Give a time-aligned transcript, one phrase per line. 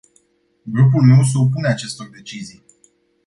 [0.63, 2.63] Grupul meu se opune acestor decizii.